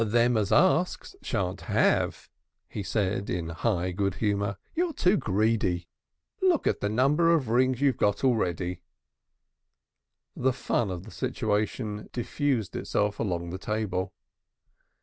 [0.03, 2.27] "Them as asks shan't have,"
[2.67, 4.57] he said, in high good humor.
[4.73, 5.87] "You're too greedy.
[6.41, 8.81] Look at the number of rings you've got already."
[10.35, 14.11] The fun of the situation diffused itself along the table.